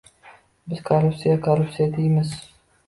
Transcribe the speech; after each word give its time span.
Biz 0.71 0.81
korruptsiya, 0.89 1.37
korrupsiya 1.49 1.91
deymiz 2.01 2.35